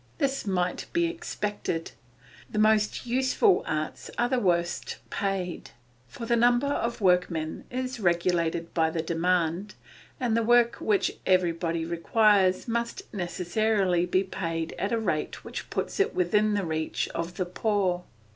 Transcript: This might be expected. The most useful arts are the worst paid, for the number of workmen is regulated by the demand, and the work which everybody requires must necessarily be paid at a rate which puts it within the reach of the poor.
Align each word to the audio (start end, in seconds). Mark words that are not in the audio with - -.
This 0.17 0.47
might 0.47 0.87
be 0.93 1.05
expected. 1.05 1.91
The 2.49 2.57
most 2.57 3.05
useful 3.05 3.63
arts 3.67 4.09
are 4.17 4.27
the 4.27 4.39
worst 4.39 4.97
paid, 5.11 5.69
for 6.07 6.25
the 6.25 6.35
number 6.35 6.65
of 6.65 7.01
workmen 7.01 7.65
is 7.69 7.99
regulated 7.99 8.73
by 8.73 8.89
the 8.89 9.03
demand, 9.03 9.75
and 10.19 10.35
the 10.35 10.41
work 10.41 10.77
which 10.77 11.19
everybody 11.27 11.85
requires 11.85 12.67
must 12.67 13.13
necessarily 13.13 14.07
be 14.07 14.23
paid 14.23 14.73
at 14.79 14.91
a 14.91 14.97
rate 14.97 15.43
which 15.43 15.69
puts 15.69 15.99
it 15.99 16.15
within 16.15 16.55
the 16.55 16.65
reach 16.65 17.07
of 17.09 17.37
the 17.37 17.45
poor. 17.45 18.03